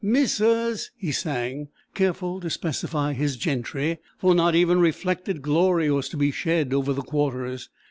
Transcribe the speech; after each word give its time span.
Missus!" 0.03 0.89
he 0.97 1.11
sang—careful 1.11 2.39
to 2.39 2.49
specify 2.49 3.13
his 3.13 3.37
gentry, 3.37 3.99
for 4.17 4.33
not 4.33 4.55
even 4.55 4.79
reflected 4.79 5.43
glory 5.43 5.91
was 5.91 6.09
to 6.09 6.17
be 6.17 6.31
shed 6.31 6.73
over 6.73 6.91
the 6.91 7.03
Quarters. 7.03 7.69